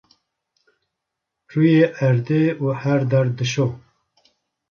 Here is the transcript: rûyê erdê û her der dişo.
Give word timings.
rûyê 1.51 1.85
erdê 2.07 2.43
û 2.63 2.65
her 2.81 3.01
der 3.11 3.27
dişo. 3.37 3.67